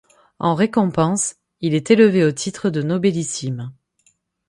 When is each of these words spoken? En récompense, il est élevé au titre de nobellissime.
En 0.39 0.55
récompense, 0.55 1.35
il 1.59 1.75
est 1.75 1.91
élevé 1.91 2.25
au 2.25 2.31
titre 2.31 2.71
de 2.71 2.81
nobellissime. 2.81 3.71